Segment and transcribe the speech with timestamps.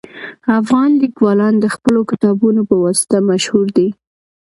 [0.59, 3.89] افغان لیکوالان د خپلو کتابونو په واسطه مشهور دي